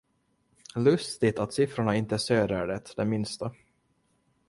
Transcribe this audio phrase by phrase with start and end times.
[0.75, 3.51] Lustigt att siffrorna inte stöder det det minsta.